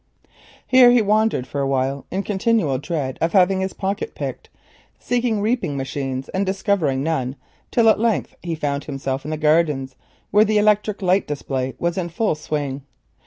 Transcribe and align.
Here 0.65 0.89
he 0.89 1.03
wandered 1.03 1.45
for 1.45 1.61
a 1.61 1.67
while 1.67 2.07
in 2.09 2.23
continual 2.23 2.79
dread 2.79 3.19
of 3.21 3.33
having 3.33 3.61
his 3.61 3.73
pocket 3.75 4.15
picked, 4.15 4.49
seeking 4.97 5.41
reaping 5.41 5.77
machines 5.77 6.27
and 6.29 6.43
discovering 6.43 7.03
none, 7.03 7.35
till 7.69 7.87
at 7.87 7.99
length 7.99 8.33
he 8.41 8.55
found 8.55 8.85
himself 8.85 9.25
in 9.25 9.29
the 9.29 9.37
gardens, 9.37 9.95
where 10.31 10.43
the 10.43 10.57
electric 10.57 11.03
light 11.03 11.27
display 11.27 11.75
was 11.77 11.99
in 11.99 12.09
full 12.09 12.33
swing. 12.33 12.81